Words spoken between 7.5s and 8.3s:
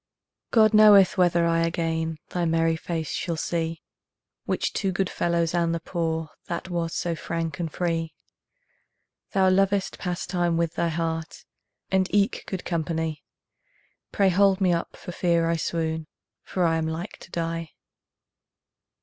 and free.